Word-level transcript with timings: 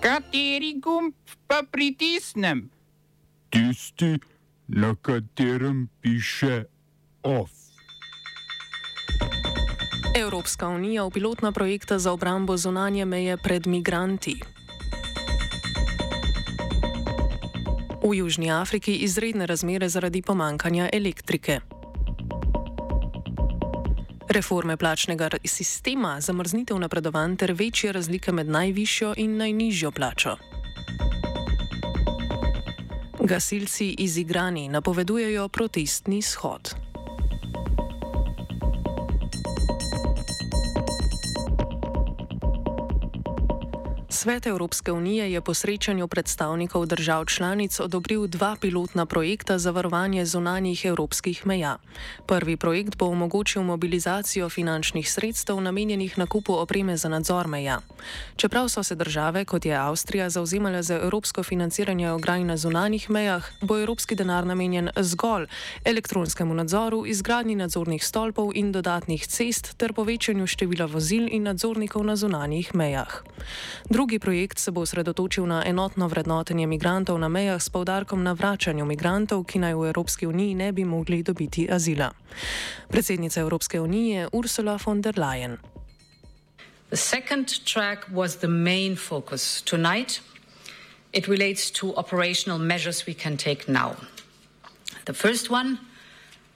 Kateri 0.00 0.80
gumb 0.80 1.12
pa 1.46 1.60
pritisnem? 1.70 2.70
Tisti, 3.52 4.16
na 4.68 4.94
katerem 4.96 5.88
piše 6.00 6.64
OF. 7.22 7.50
Evropska 10.16 10.68
unija 10.68 11.04
v 11.04 11.10
pilotna 11.10 11.52
projekta 11.52 11.98
za 11.98 12.12
obrambo 12.12 12.56
zunanje 12.56 13.04
meje 13.04 13.36
pred 13.36 13.66
migranti. 13.66 14.40
V 18.02 18.16
Južni 18.16 18.50
Afriki 18.50 18.96
izredne 18.96 19.46
razmere 19.46 19.88
zaradi 19.88 20.22
pomankanja 20.22 20.88
elektrike. 20.92 21.60
Reforme 24.30 24.76
plačnega 24.76 25.28
sistema, 25.44 26.20
zamrznitev 26.20 26.78
napredovanj 26.78 27.36
ter 27.36 27.52
večje 27.52 27.92
razlike 27.92 28.32
med 28.32 28.48
najvišjo 28.48 29.14
in 29.16 29.36
najnižjo 29.36 29.90
plačo. 29.90 30.36
Gasilci 33.20 33.94
izigrani 33.98 34.68
napovedujejo 34.68 35.48
protestni 35.48 36.22
shod. 36.22 36.74
Svet 44.20 44.46
Evropske 44.46 44.92
unije 44.92 45.32
je 45.32 45.40
po 45.40 45.54
srečanju 45.54 46.08
predstavnikov 46.08 46.86
držav 46.86 47.24
članic 47.24 47.80
odobril 47.80 48.26
dva 48.26 48.56
pilotna 48.60 49.06
projekta 49.06 49.58
za 49.58 49.70
varovanje 49.70 50.26
zunanjih 50.26 50.84
evropskih 50.84 51.46
meja. 51.46 51.76
Prvi 52.26 52.56
projekt 52.56 52.96
bo 52.96 53.06
omogočil 53.06 53.62
mobilizacijo 53.62 54.48
finančnih 54.48 55.12
sredstev 55.12 55.60
namenjenih 55.60 56.18
nakupu 56.18 56.52
opreme 56.52 56.96
za 56.96 57.08
nadzor 57.08 57.48
meja. 57.48 57.80
Čeprav 58.36 58.68
so 58.68 58.82
se 58.82 58.94
države, 58.94 59.44
kot 59.44 59.64
je 59.64 59.76
Avstrija, 59.76 60.30
zauzemale 60.30 60.82
za 60.82 60.94
evropsko 60.94 61.42
financiranje 61.42 62.10
ograj 62.10 62.44
na 62.44 62.56
zunanjih 62.56 63.10
mejah, 63.10 63.48
bo 63.60 63.78
evropski 63.78 64.14
denar 64.14 64.46
namenjen 64.46 64.90
zgolj 64.96 65.46
elektronskemu 65.84 66.54
nadzoru, 66.54 67.06
izgradnji 67.06 67.54
nadzornih 67.54 68.06
stolpov 68.06 68.50
in 68.54 68.72
dodatnih 68.72 69.26
cest 69.26 69.76
ter 69.76 69.92
povečanju 69.92 70.46
števila 70.46 70.86
vozil 70.86 71.28
in 71.30 71.42
nadzornikov 71.42 72.04
na 72.04 72.16
zunanjih 72.16 72.74
mejah. 72.74 73.22
Drugi 73.90 74.09
Drugi 74.10 74.18
projekt 74.18 74.58
se 74.58 74.70
bo 74.70 74.80
osredotočil 74.80 75.46
na 75.46 75.62
enotno 75.66 76.08
vrednotenje 76.08 76.66
migrantov 76.66 77.18
na 77.18 77.28
mejah 77.28 77.62
s 77.62 77.70
povdarkom 77.70 78.22
na 78.22 78.32
vračanju 78.32 78.82
migrantov, 78.82 79.44
ki 79.46 79.62
naj 79.62 79.74
v 79.78 79.86
Evropski 79.86 80.26
uniji 80.26 80.54
ne 80.54 80.72
bi 80.72 80.82
mogli 80.84 81.22
dobiti 81.22 81.68
azila. 81.70 82.10
Predsednica 82.88 83.40
Evropske 83.40 83.80
unije 83.80 84.26
Ursula 84.32 84.78
von 84.86 85.00
der 85.00 85.14
Leyen. 85.14 85.56
The 86.88 86.96
second 86.96 87.62
track 87.64 88.10
was 88.10 88.36
the 88.36 88.48
main 88.48 88.96
focus 88.96 89.62
tonight. 89.62 90.20
It 91.12 91.28
relates 91.28 91.70
to 91.70 91.94
operational 91.94 92.58
measures 92.58 93.06
we 93.06 93.14
can 93.14 93.36
take 93.36 93.70
now. 93.72 93.94
The 95.04 95.14
first 95.14 95.50
one 95.50 95.76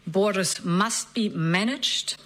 borders 0.06 0.58
must 0.64 1.14
be 1.14 1.30
managed 1.30 2.18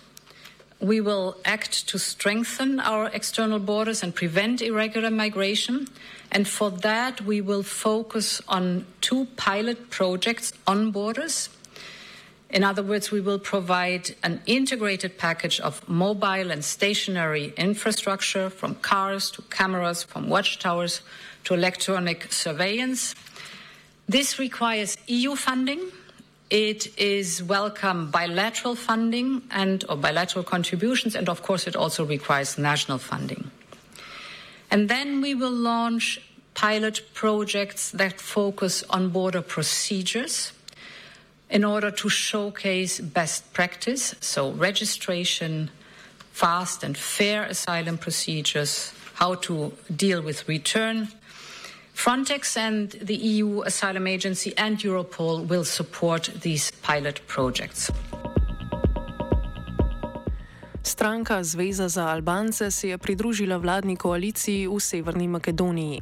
we 0.80 1.00
will 1.00 1.36
act 1.44 1.88
to 1.88 1.98
strengthen 1.98 2.78
our 2.78 3.06
external 3.06 3.58
borders 3.58 4.02
and 4.02 4.14
prevent 4.14 4.62
irregular 4.62 5.10
migration. 5.10 5.88
And 6.30 6.46
for 6.46 6.70
that, 6.70 7.20
we 7.22 7.40
will 7.40 7.62
focus 7.62 8.40
on 8.48 8.86
two 9.00 9.26
pilot 9.36 9.90
projects 9.90 10.52
on 10.66 10.90
borders. 10.92 11.48
In 12.50 12.64
other 12.64 12.82
words, 12.82 13.10
we 13.10 13.20
will 13.20 13.38
provide 13.38 14.14
an 14.22 14.40
integrated 14.46 15.18
package 15.18 15.60
of 15.60 15.86
mobile 15.88 16.50
and 16.50 16.64
stationary 16.64 17.52
infrastructure 17.56 18.48
from 18.48 18.76
cars 18.76 19.30
to 19.32 19.42
cameras, 19.42 20.02
from 20.02 20.28
watchtowers 20.28 21.02
to 21.44 21.54
electronic 21.54 22.32
surveillance. 22.32 23.14
This 24.08 24.38
requires 24.38 24.96
EU 25.08 25.34
funding 25.34 25.90
it 26.50 26.98
is 26.98 27.42
welcome 27.42 28.10
bilateral 28.10 28.74
funding 28.74 29.42
and 29.50 29.84
or 29.88 29.96
bilateral 29.96 30.44
contributions, 30.44 31.14
and 31.14 31.28
of 31.28 31.42
course, 31.42 31.66
it 31.66 31.76
also 31.76 32.04
requires 32.04 32.56
national 32.56 32.98
funding. 32.98 33.50
And 34.70 34.88
then 34.88 35.20
we 35.20 35.34
will 35.34 35.52
launch 35.52 36.20
pilot 36.54 37.02
projects 37.14 37.90
that 37.92 38.20
focus 38.20 38.82
on 38.90 39.10
border 39.10 39.42
procedures 39.42 40.52
in 41.50 41.64
order 41.64 41.90
to 41.90 42.08
showcase 42.08 43.00
best 43.00 43.52
practice, 43.52 44.14
so 44.20 44.50
registration, 44.52 45.70
fast 46.32 46.82
and 46.82 46.96
fair 46.96 47.44
asylum 47.44 47.98
procedures, 47.98 48.92
how 49.14 49.34
to 49.34 49.72
deal 49.94 50.22
with 50.22 50.48
return 50.48 51.08
Frontex 52.04 52.56
and 52.56 52.90
the 52.90 53.14
EU 53.14 53.62
Asylum 53.62 54.06
Agency 54.06 54.52
and 54.56 54.78
Europol 54.78 55.44
will 55.48 55.64
support 55.64 56.30
these 56.42 56.70
pilot 56.86 57.20
projects. 57.26 57.90
Stranka 60.82 61.44
Zveza 61.44 61.88
za 61.88 62.06
Albance 62.06 62.70
se 62.70 62.88
je 62.88 62.98
pridružila 62.98 63.56
vladni 63.56 63.96
koaliciji 63.96 64.68
v 64.68 64.80
Severni 64.80 65.28
Makedoniji. 65.28 66.00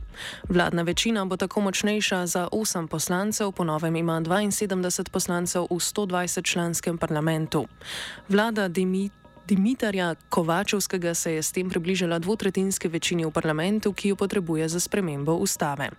Vladna 0.49 0.83
večina 0.83 1.25
bo 1.25 1.37
tako 1.37 1.61
močnejša 1.61 2.27
za 2.27 2.49
8 2.53 2.87
poslancev, 2.87 3.53
ponovem 3.53 3.97
ima 3.97 4.21
72 4.21 5.11
poslancev 5.11 5.63
v 5.63 5.75
120 5.75 6.45
članskem 6.45 6.99
parlamentu. 6.99 7.67
Vlada 8.29 8.69
Dimitri. 8.69 9.26
Dimitarja 9.49 10.15
Kovačevskega 10.29 11.15
se 11.15 11.33
je 11.33 11.43
s 11.43 11.53
tem 11.53 11.71
približala 11.71 12.19
dvotretinske 12.19 12.89
večini 12.89 13.23
v 13.25 13.31
parlamentu, 13.31 13.93
ki 13.93 14.09
jo 14.09 14.17
potrebuje 14.17 14.69
za 14.69 14.81
spremembo 14.81 15.35
ustave. 15.39 15.91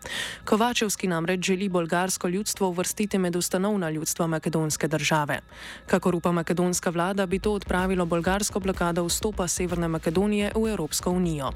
Kovačevski 0.43 1.07
namreč 1.07 1.45
želi 1.45 1.69
bolgarsko 1.69 2.27
ljudstvo 2.27 2.67
uvrstiti 2.67 3.17
med 3.17 3.35
ustanovna 3.35 3.89
ljudstva 3.89 4.27
makedonske 4.27 4.87
države. 4.87 5.39
Kakor 5.87 6.15
upa 6.15 6.31
makedonska 6.31 6.89
vlada, 6.89 7.25
bi 7.25 7.39
to 7.39 7.53
odpravilo 7.53 8.05
bolgarsko 8.05 8.59
blokado 8.59 9.05
vstopa 9.07 9.47
Severne 9.47 9.87
Makedonije 9.87 10.51
v 10.55 10.67
Evropsko 10.67 11.11
unijo. 11.11 11.51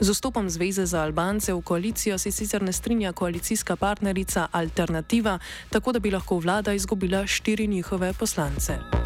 Z 0.00 0.10
vstopom 0.10 0.50
Zveze 0.50 0.86
za 0.86 1.02
Albance 1.02 1.52
v 1.52 1.62
koalicijo 1.62 2.18
se 2.18 2.30
sicer 2.30 2.62
ne 2.62 2.72
strinja 2.72 3.12
koalicijska 3.12 3.76
partnerica 3.76 4.48
Alternativa, 4.52 5.38
tako 5.70 5.92
da 5.92 5.98
bi 5.98 6.10
lahko 6.10 6.38
vlada 6.38 6.72
izgubila 6.72 7.26
štiri 7.26 7.66
njihove 7.66 8.12
poslance. 8.12 8.99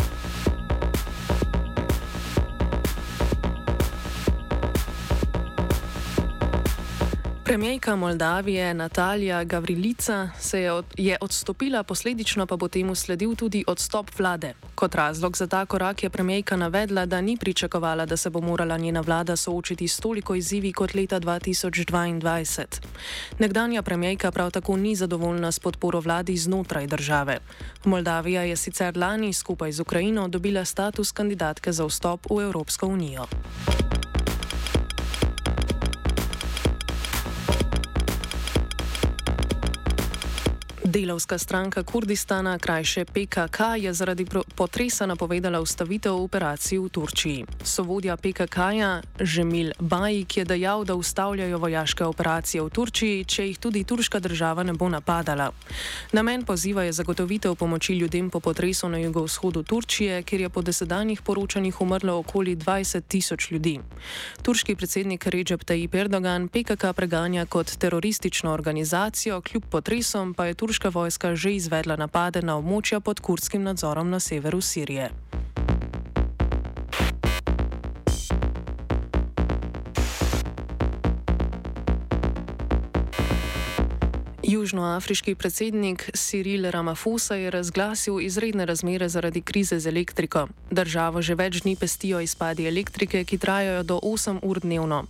Premijejka 7.54 7.96
Moldavije 7.96 8.74
Natalija 8.74 9.44
Gavrilica 9.44 10.30
se 10.38 10.60
je, 10.60 10.72
od, 10.72 10.84
je 10.96 11.16
odstopila, 11.20 11.82
posledično 11.82 12.46
pa 12.46 12.56
bo 12.56 12.68
temu 12.68 12.94
sledil 12.94 13.34
tudi 13.34 13.64
odstop 13.66 14.18
vlade. 14.18 14.54
Kot 14.74 14.94
razlog 14.94 15.36
za 15.36 15.46
ta 15.46 15.66
korak 15.66 16.02
je 16.02 16.10
premijejka 16.10 16.56
navedla, 16.56 17.06
da 17.06 17.20
ni 17.20 17.36
pričakovala, 17.36 18.06
da 18.06 18.16
se 18.16 18.30
bo 18.30 18.40
morala 18.40 18.78
njena 18.78 19.00
vlada 19.00 19.36
soočiti 19.36 19.88
s 19.88 19.96
toliko 19.96 20.34
izzivi 20.34 20.72
kot 20.72 20.94
leta 20.94 21.20
2022. 21.20 22.64
Nekdanja 23.38 23.82
premijejka 23.82 24.30
prav 24.30 24.50
tako 24.50 24.76
ni 24.76 24.96
zadovoljna 24.96 25.52
s 25.52 25.58
podporo 25.58 26.00
vladi 26.00 26.36
znotraj 26.36 26.86
države. 26.86 27.38
Moldavija 27.84 28.42
je 28.42 28.56
sicer 28.56 28.96
lani 28.96 29.32
skupaj 29.32 29.72
z 29.72 29.80
Ukrajino 29.80 30.28
dobila 30.28 30.64
status 30.64 31.12
kandidatke 31.12 31.72
za 31.72 31.86
vstop 31.86 32.26
v 32.30 32.42
Evropsko 32.42 32.86
unijo. 32.86 33.26
Delovska 40.94 41.38
stranka 41.38 41.82
Kurdistana, 41.82 42.58
krajše 42.58 43.04
PKK, 43.04 43.58
je 43.78 43.92
zaradi 43.92 44.26
potresa 44.54 45.06
napovedala 45.06 45.60
ustavitev 45.60 46.14
operacij 46.14 46.78
v 46.78 46.88
Turčiji. 46.88 47.44
Sovodja 47.64 48.16
PKK-ja 48.16 49.02
Žemil 49.20 49.72
Bajik 49.80 50.36
je 50.36 50.44
dejal, 50.44 50.84
da 50.84 50.94
ustavljajo 50.94 51.58
vojaške 51.58 52.04
operacije 52.04 52.62
v 52.62 52.70
Turčiji, 52.70 53.24
če 53.24 53.46
jih 53.46 53.58
tudi 53.58 53.82
turška 53.84 54.20
država 54.20 54.62
ne 54.62 54.72
bo 54.72 54.88
napadala. 54.88 55.50
Namen 56.12 56.44
poziva 56.46 56.86
je 56.86 56.92
zagotovitev 56.92 57.54
pomoči 57.54 57.98
ljudem 57.98 58.30
po 58.30 58.40
potresu 58.40 58.88
na 58.88 58.98
jugovzhodu 58.98 59.62
Turčije, 59.62 60.22
kjer 60.22 60.40
je 60.40 60.48
po 60.48 60.62
desedanjih 60.62 61.22
poročanjih 61.22 61.80
umrlo 61.80 62.18
okoli 62.18 62.56
20 62.56 63.02
tisoč 63.08 63.50
ljudi. 63.50 63.80
Turški 64.42 64.76
predsednik 64.76 65.26
Recep 65.26 65.64
Tayyip 65.64 65.94
Erdogan 65.94 66.48
PKK 66.48 66.94
preganja 66.94 67.46
kot 67.46 67.76
teroristično 67.78 68.52
organizacijo, 68.52 69.40
kljub 69.40 69.64
potresom 69.70 70.34
pa 70.34 70.46
je 70.46 70.54
turška 70.54 70.83
turška 70.84 71.00
vojska 71.00 71.36
že 71.36 71.56
izvedla 71.56 71.96
napade 71.96 72.44
na 72.44 72.60
območja 72.60 73.00
pod 73.00 73.20
kurdskim 73.20 73.64
nadzorom 73.64 74.10
na 74.10 74.20
severu 74.20 74.60
Sirije. 74.60 75.08
Južnoafriški 84.44 85.34
predsednik 85.34 86.10
Cyril 86.12 86.68
Ramaphosa 86.70 87.34
je 87.34 87.50
razglasil 87.50 88.20
izredne 88.20 88.66
razmere 88.66 89.08
zaradi 89.08 89.40
krize 89.40 89.80
z 89.80 89.88
elektriko. 89.88 90.48
Državo 90.70 91.22
že 91.22 91.34
več 91.34 91.62
dni 91.64 91.76
pestijo 91.80 92.20
izpadi 92.20 92.68
elektrike, 92.68 93.24
ki 93.24 93.38
trajajo 93.38 93.82
do 93.82 93.96
8 94.02 94.44
ur 94.44 94.60
dnevno. 94.60 95.06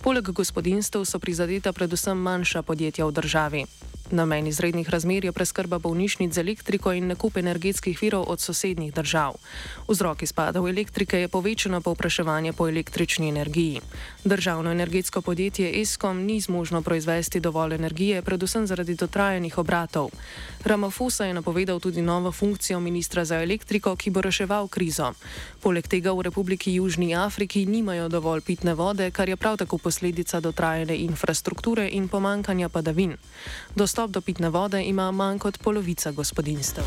Poleg 0.00 0.32
gospodinstv 0.32 1.04
so 1.04 1.18
prizadeta 1.18 1.72
predvsem 1.72 2.16
manjša 2.16 2.62
podjetja 2.62 3.04
v 3.04 3.12
državi. 3.12 3.64
Namen 4.10 4.46
izrednih 4.46 4.88
razmer 4.90 5.24
je 5.24 5.32
preskrba 5.32 5.78
bolnišnic 5.78 6.32
z 6.34 6.40
elektriko 6.40 6.92
in 6.92 7.06
nakup 7.06 7.36
energetskih 7.36 7.98
virov 8.02 8.24
od 8.28 8.40
sosednjih 8.40 8.94
držav. 8.94 9.34
Vzrok 9.88 10.22
izpadov 10.22 10.68
elektrike 10.68 11.20
je 11.20 11.28
povečano 11.28 11.80
povpraševanje 11.80 12.52
po 12.52 12.68
električni 12.68 13.28
energiji. 13.28 13.80
Državno 14.24 14.70
energetsko 14.70 15.20
podjetje 15.20 15.80
ESCOM 15.80 16.22
ni 16.24 16.40
zmožno 16.40 16.82
proizvesti 16.82 17.40
dovolj 17.40 17.74
energije, 17.74 18.22
predvsem 18.22 18.66
zaradi 18.66 18.94
dotrajanih 18.94 19.58
obratov. 19.58 20.08
Ramaphosa 20.64 21.24
je 21.24 21.34
napovedal 21.34 21.80
tudi 21.80 22.02
novo 22.02 22.32
funkcijo 22.32 22.80
ministra 22.80 23.24
za 23.24 23.42
elektriko, 23.42 23.96
ki 23.96 24.10
bo 24.10 24.20
reševal 24.20 24.68
krizo. 24.68 25.12
Poleg 25.60 25.88
tega 25.88 26.12
v 26.12 26.22
Republiki 26.22 26.74
Južni 26.74 27.14
Afriki 27.14 27.66
nimajo 27.66 28.08
dovolj 28.08 28.40
pitne 28.40 28.74
vode, 28.74 29.10
kar 29.10 29.28
je 29.28 29.36
prav 29.36 29.56
tako 29.56 29.78
posledica 29.78 30.40
dotrajane 30.40 30.96
infrastrukture 30.96 31.88
in 31.92 32.08
pomankanja 32.08 32.68
padavin. 32.68 33.16
Dostop 33.74 33.97
do 34.06 34.20
pitne 34.20 34.50
vode 34.50 34.82
ima 34.82 35.10
manj 35.10 35.38
kot 35.38 35.58
polovica 35.58 36.10
gospodinstv. 36.10 36.80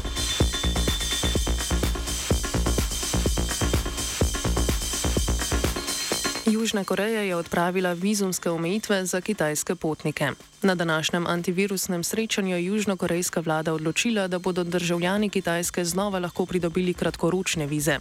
Južna 6.46 6.84
Koreja 6.84 7.22
je 7.22 7.36
odpravila 7.36 7.94
vizumske 7.94 8.50
omejitve 8.50 9.06
za 9.06 9.22
kitajske 9.22 9.76
potnike. 9.76 10.32
Na 10.62 10.76
današnjem 10.76 11.28
antivirusnem 11.28 12.04
srečanju 12.04 12.56
je 12.56 12.66
južnokorejska 12.66 13.40
vlada 13.40 13.74
odločila, 13.74 14.28
da 14.28 14.40
bodo 14.40 14.64
državljani 14.64 15.30
Kitajske 15.30 15.86
znova 15.86 16.20
lahko 16.20 16.46
pridobili 16.46 16.94
kratkoročne 16.94 17.66
vize. 17.68 18.00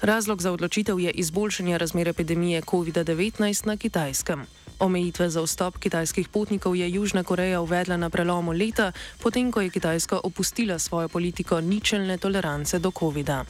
Razlog 0.00 0.42
za 0.42 0.52
odločitev 0.52 1.00
je 1.00 1.10
izboljšanje 1.10 1.78
razmer 1.78 2.08
epidemije 2.08 2.62
COVID-19 2.62 3.66
na 3.66 3.76
Kitajskem. 3.76 4.46
Omejitve 4.82 5.30
za 5.30 5.38
vstop 5.46 5.78
kitajskih 5.78 6.26
potnikov 6.26 6.74
je 6.74 6.90
Južna 6.90 7.22
Koreja 7.22 7.60
uvedla 7.62 7.94
na 7.94 8.10
prelomu 8.10 8.50
leta, 8.50 8.90
potem 9.22 9.52
ko 9.54 9.62
je 9.62 9.70
Kitajska 9.70 10.18
opustila 10.26 10.78
svojo 10.78 11.08
politiko 11.08 11.60
ničelne 11.60 12.18
tolerance 12.18 12.78
do 12.82 12.90
COVID-a. 12.90 13.44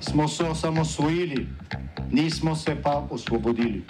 Smo 0.00 0.28
se 0.28 0.44
osamosvojili, 0.44 1.46
nismo 2.10 2.56
se 2.56 2.76
pa 2.82 3.06
osvobodili. 3.10 3.82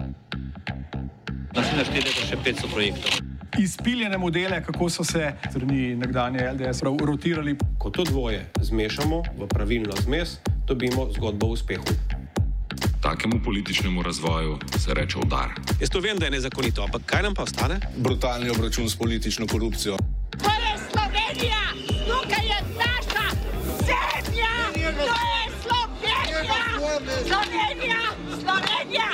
Naslednje 1.52 1.84
število 1.84 2.20
je 2.20 2.26
še 2.32 2.36
500 2.36 2.72
projektov. 2.72 3.12
Izpiljene 3.60 4.18
modele, 4.18 4.62
kako 4.64 4.88
so 4.88 5.04
se 5.04 5.32
strani 5.50 5.96
nekdanje 5.96 6.48
LDS 6.52 6.80
rotirali. 6.82 7.58
Ko 7.78 7.90
to 7.90 8.04
dvoje 8.04 8.48
zmešamo 8.60 9.22
v 9.36 9.48
pravilno 9.48 9.92
zmes, 10.00 10.40
dobimo 10.70 11.08
zgodbo 11.16 11.46
o 11.46 11.50
uspehu. 11.50 11.84
Takemu 13.02 13.40
političnemu 13.44 14.02
razvoju 14.02 14.58
se 14.78 14.94
reče 14.94 15.18
udar. 15.18 15.48
Jaz 15.80 15.90
to 15.90 16.00
vem, 16.00 16.18
da 16.18 16.24
je 16.24 16.30
nezakonito, 16.30 16.82
ampak 16.82 17.02
kaj 17.06 17.22
nam 17.22 17.34
pa 17.34 17.42
ostane? 17.42 17.80
Brutalni 17.96 18.50
obračun 18.50 18.88
s 18.88 18.96
politično 18.96 19.46
korupcijo. 19.46 19.96
To 20.30 20.50
je 20.64 20.72
Slovenija, 20.90 21.62
tukaj 22.06 22.46
je 22.46 22.58
naša 22.78 23.26
zemlja, 23.86 24.54
to 24.94 25.18
je 25.34 25.42
Slovenija, 25.62 26.60
Slovenija, 27.26 28.00
Slovenija. 28.40 29.08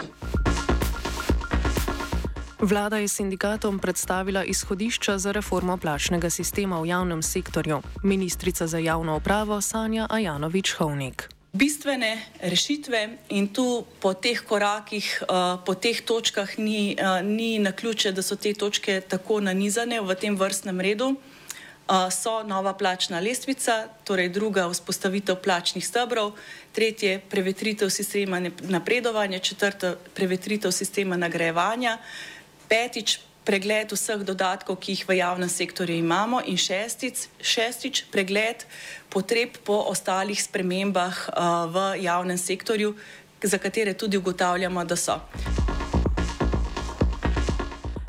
Vlada 2.61 2.97
je 2.97 3.09
sindikatom 3.09 3.79
predstavila 3.79 4.45
izhodišča 4.45 5.19
za 5.19 5.33
reformo 5.33 5.77
plačnega 5.77 6.31
sistema 6.31 6.81
v 6.81 6.87
javnem 6.87 7.23
sektorju. 7.23 7.83
Ministrica 8.03 8.67
za 8.67 8.79
javno 8.79 9.17
upravo 9.17 9.61
Sanja 9.61 10.07
Ajanovič-Hovnik. 10.11 11.36
Bistvene 11.57 12.21
rešitve 12.41 13.17
in 13.29 13.49
tu 13.49 13.85
po 14.01 14.13
teh 14.13 14.37
korakih, 14.45 15.23
po 15.65 15.75
teh 15.75 16.03
točkah 16.05 16.59
ni, 16.59 16.97
ni 17.23 17.59
na 17.59 17.73
ključe, 17.73 18.13
da 18.13 18.23
so 18.23 18.37
te 18.37 18.53
točke 18.53 19.01
tako 19.01 19.41
nanizane 19.41 20.01
v 20.01 20.15
tem 20.21 20.37
vrstnem 20.37 20.81
redu. 20.85 21.15
So 22.13 22.43
nova 22.45 22.75
plačna 22.77 23.23
lestvica, 23.25 23.89
torej 24.05 24.29
druga 24.37 24.67
vzpostavitev 24.69 25.41
plačnih 25.41 25.87
stebrov, 25.87 26.35
tretje 26.77 27.23
prevetritev 27.31 27.89
sistema 27.89 28.43
napredovanja, 28.61 29.39
četrta 29.39 29.95
prevetritev 30.15 30.71
sistema 30.77 31.17
nagrajevanja 31.17 31.99
petič 32.69 33.21
pregled 33.47 33.95
vseh 33.95 34.27
dodatkov, 34.27 34.81
ki 34.83 34.97
jih 34.97 35.05
v 35.07 35.19
javnem 35.23 35.49
sektorju 35.49 35.95
imamo 35.95 36.43
in 36.51 36.59
šestic, 36.59 37.29
šestič 37.39 38.11
pregled 38.11 38.67
potreb 39.09 39.63
po 39.63 39.87
ostalih 39.87 40.43
spremembah 40.43 41.15
uh, 41.31 41.71
v 41.71 41.87
javnem 42.03 42.39
sektorju, 42.39 42.97
za 43.43 43.59
katere 43.63 43.95
tudi 43.95 44.19
ugotavljamo, 44.19 44.85
da 44.85 44.97
so. 44.97 45.21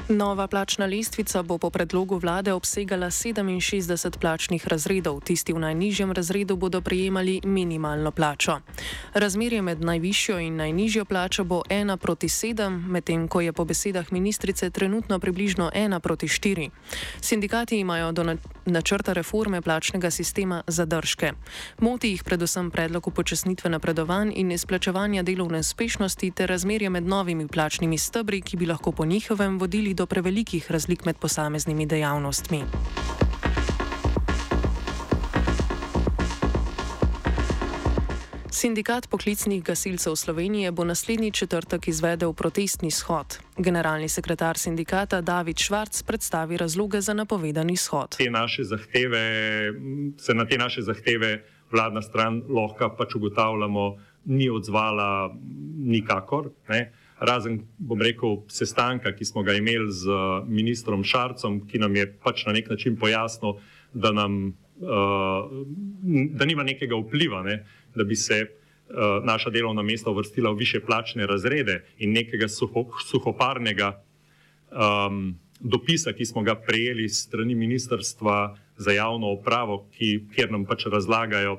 Nova 0.10 0.48
plačna 0.48 0.86
lestvica 0.86 1.44
bo 1.44 1.58
po 1.58 1.70
predlogu 1.70 2.18
vlade 2.18 2.54
obsegala 2.54 3.08
67 3.08 4.18
plačnih 4.18 4.68
razredov. 4.68 5.20
Tisti 5.20 5.54
v 5.54 5.60
najnižjem 5.60 6.12
razredu 6.12 6.56
bodo 6.56 6.82
prejemali 6.82 7.42
minimalno 7.44 8.12
plačo. 8.12 8.60
Razmerje 9.14 9.62
med 9.62 9.82
najvišjo 9.82 10.40
in 10.40 10.56
najnižjo 10.56 11.06
plačo 11.06 11.44
bo 11.44 11.62
1 11.70 11.98
proti 11.98 12.28
7, 12.28 12.88
medtem 12.88 13.28
ko 13.28 13.42
je 13.42 13.54
po 13.54 13.66
besedah 13.66 14.12
ministrice 14.12 14.70
trenutno 14.70 15.20
približno 15.20 15.72
1 15.76 16.00
proti 16.00 16.28
4. 16.28 16.70
Sindikati 17.22 17.80
imajo 17.80 18.12
do 18.12 18.36
načrta 18.66 19.14
reforme 19.14 19.62
plačnega 19.62 20.12
sistema 20.12 20.64
zadržke. 20.68 21.34
Moti 21.80 22.10
jih 22.10 22.24
predvsem 22.24 22.72
predlog 22.72 23.08
upočasnitve 23.08 23.70
napredovanj 23.70 24.32
in 24.36 24.52
izplačevanja 24.52 25.24
delovne 25.24 25.60
uspešnosti 25.60 26.32
ter 26.32 26.50
razmerje 26.50 26.90
med 26.90 27.04
novimi 27.04 27.48
plačnimi 27.48 27.98
stebri, 27.98 28.42
ki 28.42 28.58
bi 28.58 28.66
lahko 28.66 28.92
po 28.92 29.06
njihovem 29.06 29.60
vodili 29.60 29.97
do 29.98 30.06
prevelikih 30.06 30.72
razlik 30.72 31.06
med 31.06 31.18
posameznimi 31.18 31.86
dejavnostmi. 31.86 32.62
Sindikat 38.52 39.10
poklicnih 39.10 39.64
gasilcev 39.64 40.16
Slovenije 40.16 40.72
bo 40.72 40.84
naslednji 40.84 41.32
četrtek 41.32 41.88
izvedel 41.88 42.34
protestni 42.34 42.92
shod. 42.92 43.38
Generalni 43.58 44.10
sekretar 44.10 44.58
sindikata 44.58 45.22
David 45.22 45.58
Švarc 45.58 46.02
predstavi 46.04 46.58
razloge 46.58 47.02
za 47.02 47.14
napovedani 47.14 47.78
shod. 47.78 48.18
Te 48.18 48.30
naše 48.30 48.64
zahteve, 48.64 49.22
se 50.18 50.34
na 50.34 50.46
te 50.46 50.58
naše 50.58 50.82
zahteve 50.82 51.44
vladna 51.72 52.02
stran 52.02 52.42
lahko 52.50 52.96
pač 52.98 53.16
ugotavljamo, 53.16 53.98
ni 54.26 54.50
odzvala 54.50 55.36
nikakor. 55.78 56.50
Ne 56.70 56.94
razen, 57.20 57.62
bom 57.78 58.02
rekel, 58.02 58.44
sestanka, 58.48 59.12
ki 59.16 59.26
smo 59.26 59.44
ga 59.44 59.56
imeli 59.58 59.92
z 59.92 60.20
ministrom 60.48 61.04
Šarcom, 61.04 61.64
ki 61.68 61.80
nam 61.82 61.96
je 61.96 62.06
pač 62.24 62.46
na 62.46 62.54
nek 62.54 62.70
način 62.70 62.98
pojasnil, 63.00 63.58
da, 63.94 64.12
nam, 64.12 64.54
uh, 64.82 65.50
da 66.38 66.46
nima 66.46 66.64
nekega 66.64 67.00
vpliva, 67.00 67.42
ne, 67.44 67.64
da 67.96 68.04
bi 68.04 68.16
se 68.16 68.44
uh, 68.44 69.24
naša 69.26 69.50
delovna 69.50 69.82
mesta 69.82 70.12
uvrstila 70.12 70.52
v 70.52 70.62
više 70.62 70.80
plačne 70.86 71.28
razrede 71.28 71.82
in 71.98 72.14
nekega 72.14 72.48
suho, 72.48 72.86
suhoparnega 73.10 73.96
um, 74.72 75.38
dopisa, 75.60 76.14
ki 76.14 76.26
smo 76.26 76.44
ga 76.46 76.56
prejeli 76.56 77.10
strani 77.10 77.56
Ministrstva 77.56 78.58
za 78.78 78.92
javno 78.92 79.32
upravo, 79.34 79.88
ki, 79.98 80.28
kjer 80.36 80.52
nam 80.52 80.66
pač 80.66 80.86
razlagajo, 80.86 81.58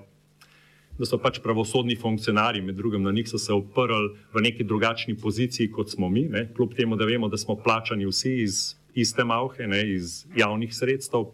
da 0.98 1.06
so 1.06 1.18
pač 1.22 1.38
pravosodni 1.42 1.96
funkcionarji, 1.96 2.62
med 2.62 2.76
drugim 2.76 3.02
na 3.02 3.12
njih 3.14 3.28
so 3.30 3.38
se 3.38 3.52
oprli 3.52 4.10
v 4.34 4.42
neki 4.42 4.64
drugačni 4.64 5.14
poziciji 5.16 5.70
kot 5.72 5.90
smo 5.90 6.08
mi, 6.08 6.26
ne? 6.28 6.48
kljub 6.54 6.74
temu, 6.74 6.96
da 6.96 7.06
vemo, 7.06 7.28
da 7.28 7.38
smo 7.38 7.56
plačani 7.56 8.06
vsi 8.06 8.34
iz 8.42 8.74
iste 8.94 9.24
malhe, 9.24 9.66
ne? 9.66 9.82
iz 9.94 10.24
javnih 10.36 10.74
sredstev. 10.74 11.30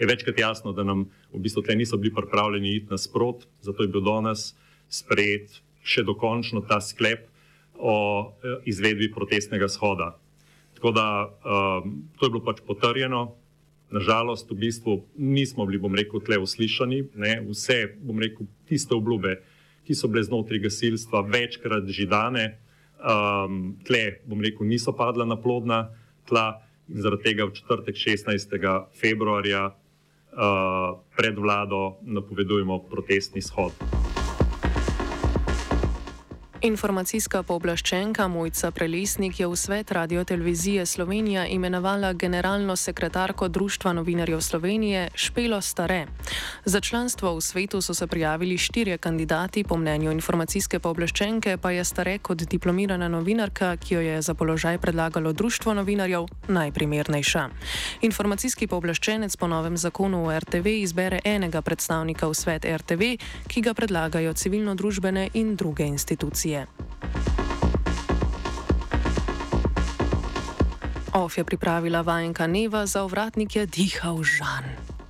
Je 0.00 0.06
večkrat 0.06 0.38
jasno, 0.38 0.72
da 0.72 0.84
nam 0.84 1.06
v 1.32 1.42
bistvu 1.44 1.62
tle 1.62 1.76
niso 1.76 1.96
bili 1.96 2.14
pripravljeni 2.14 2.76
iti 2.76 2.90
nasprot, 2.90 3.46
zato 3.60 3.82
je 3.82 3.88
bil 3.92 4.02
danes 4.02 4.54
sprejet 4.88 5.60
še 5.84 6.02
dokončno 6.02 6.64
ta 6.66 6.80
sklep 6.80 7.28
o 7.78 7.94
eh, 8.42 8.58
izvedbi 8.68 9.12
protestnega 9.12 9.68
shoda. 9.68 10.16
Tako 10.74 10.90
da 10.96 11.06
um, 11.28 11.92
to 12.16 12.26
je 12.26 12.30
bilo 12.30 12.40
pač 12.44 12.62
potrjeno, 12.66 13.34
nažalost, 13.90 14.50
v 14.50 14.58
bistvu 14.66 14.96
nismo 15.18 15.66
bili, 15.66 15.78
bom 15.78 15.94
rekel, 15.94 16.22
tle 16.24 16.38
uslišani. 16.38 17.04
Ne? 17.14 17.40
Vse, 17.48 17.84
bom 18.02 18.18
rekel, 18.18 18.48
tiste 18.70 18.94
obljube, 18.94 19.38
ki 19.86 19.96
so 19.98 20.08
bile 20.08 20.24
znotraj 20.26 20.62
gasilstva 20.66 21.24
večkrat 21.26 21.88
že 21.90 22.06
dane, 22.06 22.46
um, 23.02 23.74
tle, 23.86 24.20
bom 24.26 24.40
rekel, 24.40 24.66
niso 24.66 24.94
padla 24.96 25.26
na 25.26 25.38
plodna 25.40 25.88
tla 26.28 26.62
in 26.90 27.02
zaradi 27.02 27.30
tega 27.30 27.46
v 27.46 27.54
četrtek 27.54 27.96
16. 27.96 28.58
februarja 28.94 29.70
uh, 29.70 30.98
pred 31.16 31.38
vlado 31.38 31.98
napovedujemo 32.02 32.86
protestni 32.90 33.42
shod. 33.42 33.99
Informacijska 36.60 37.40
pooblaščenka 37.42 38.26
Mojca 38.28 38.68
Prelesnik 38.70 39.38
je 39.40 39.46
v 39.48 39.56
svet 39.56 39.90
Radio 39.96 40.24
Televizije 40.28 40.86
Slovenija 40.86 41.46
imenovala 41.46 42.12
generalno 42.12 42.76
sekretarko 42.76 43.48
Društva 43.48 43.92
novinarjev 43.92 44.40
Slovenije 44.40 45.08
Špelo 45.14 45.60
Stare. 45.60 46.06
Za 46.64 46.80
članstvo 46.80 47.32
v 47.36 47.40
svetu 47.40 47.80
so 47.80 47.94
se 47.94 48.06
prijavili 48.06 48.58
štirje 48.58 48.98
kandidati, 48.98 49.64
po 49.64 49.76
mnenju 49.76 50.12
informacijske 50.12 50.78
pooblaščenke 50.78 51.56
pa 51.56 51.70
je 51.70 51.84
Stare 51.84 52.18
kot 52.18 52.42
diplomirana 52.42 53.08
novinarka, 53.08 53.76
ki 53.76 53.94
jo 53.94 54.00
je 54.00 54.22
za 54.22 54.34
položaj 54.34 54.78
predlagalo 54.78 55.32
Društvo 55.32 55.74
novinarjev, 55.74 56.26
najprimernejša. 56.48 57.48
Informacijski 58.00 58.66
pooblaščenec 58.66 59.36
po 59.36 59.46
novem 59.48 59.76
zakonu 59.76 60.26
o 60.26 60.38
RTV 60.38 60.66
izbere 60.66 61.20
enega 61.24 61.62
predstavnika 61.62 62.28
v 62.28 62.34
svet 62.34 62.68
RTV, 62.68 63.16
ki 63.48 63.60
ga 63.60 63.74
predlagajo 63.74 64.34
civilno-družbene 64.34 65.28
in 65.34 65.56
druge 65.56 65.88
institucije 65.88 66.49
televizije. 66.50 66.66
OF 71.12 71.38
je 71.38 71.44
pripravila 71.44 72.00
vajenka 72.00 72.46
Neva 72.46 72.86
za 72.86 73.02
ovratnike 73.02 73.66
Dihal 73.66 74.22
Žan. 74.22 74.90